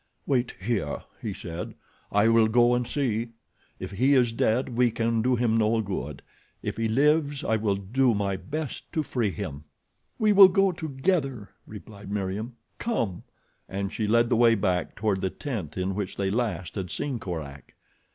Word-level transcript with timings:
"Wait 0.25 0.55
here," 0.59 1.03
he 1.21 1.31
said. 1.31 1.75
"I 2.11 2.27
will 2.27 2.47
go 2.47 2.73
and 2.73 2.87
see. 2.87 3.33
If 3.79 3.91
he 3.91 4.15
is 4.15 4.31
dead 4.31 4.69
we 4.69 4.89
can 4.89 5.21
do 5.21 5.35
him 5.35 5.55
no 5.55 5.79
good. 5.79 6.23
If 6.63 6.75
he 6.77 6.87
lives 6.87 7.43
I 7.43 7.57
will 7.57 7.75
do 7.75 8.15
my 8.15 8.35
best 8.35 8.91
to 8.93 9.03
free 9.03 9.29
him." 9.29 9.65
"We 10.17 10.33
will 10.33 10.47
go 10.47 10.71
together," 10.71 11.49
replied 11.67 12.09
Meriem. 12.09 12.55
"Come!" 12.79 13.21
And 13.69 13.93
she 13.93 14.07
led 14.07 14.29
the 14.29 14.35
way 14.35 14.55
back 14.55 14.95
toward 14.95 15.21
the 15.21 15.29
tent 15.29 15.77
in 15.77 15.93
which 15.93 16.17
they 16.17 16.31
last 16.31 16.73
had 16.73 16.89
seen 16.89 17.19
Korak. 17.19 17.75